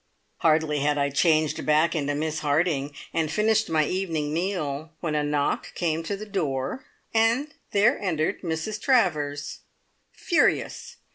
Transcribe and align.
Hardly 0.37 0.79
had 0.79 0.97
I 0.97 1.11
changed 1.11 1.63
back 1.63 1.93
into 1.93 2.15
Miss 2.15 2.39
Harding, 2.39 2.91
and 3.13 3.29
finished 3.31 3.69
my 3.69 3.85
evening 3.85 4.33
meal, 4.33 4.89
when 4.99 5.13
a 5.13 5.21
knock 5.23 5.75
came 5.75 6.01
to 6.01 6.17
the 6.17 6.25
door, 6.25 6.87
and 7.13 7.53
there 7.69 7.99
entered 7.99 8.41
Mrs 8.41 8.81
Travers. 8.81 9.59
Furious! 10.11 10.97